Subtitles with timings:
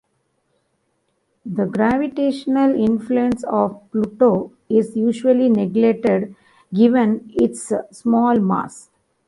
[1.45, 6.35] The gravitational influence of Pluto is usually neglected
[6.73, 8.89] given its small mass.